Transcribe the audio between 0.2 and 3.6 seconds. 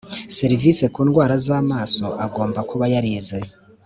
serivisi ku ndwara z amaso agomba kuba yarize